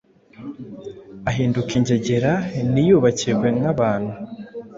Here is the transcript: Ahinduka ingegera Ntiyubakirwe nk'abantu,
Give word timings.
Ahinduka 1.29 1.71
ingegera 1.79 2.31
Ntiyubakirwe 2.71 3.47
nk'abantu, 3.57 4.13